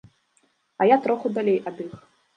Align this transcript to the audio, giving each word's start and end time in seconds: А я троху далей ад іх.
А 0.79 0.87
я 0.91 0.97
троху 1.05 1.33
далей 1.37 1.63
ад 1.73 1.77
іх. 1.85 1.93